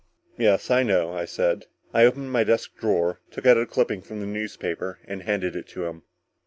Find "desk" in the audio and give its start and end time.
2.43-2.75